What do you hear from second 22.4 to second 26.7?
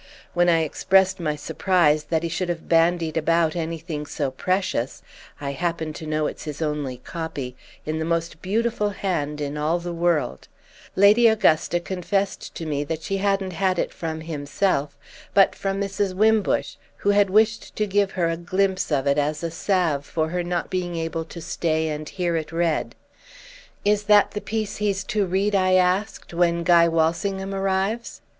read. "'Is that the piece he's to read,' I asked, 'when